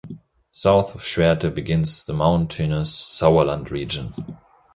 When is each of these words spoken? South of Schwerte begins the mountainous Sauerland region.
South 0.51 0.95
of 0.95 1.01
Schwerte 1.03 1.53
begins 1.53 2.03
the 2.05 2.13
mountainous 2.13 2.89
Sauerland 2.91 3.69
region. 3.69 4.35